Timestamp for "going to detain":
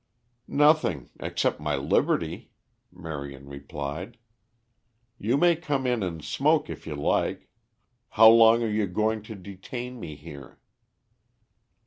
8.87-9.99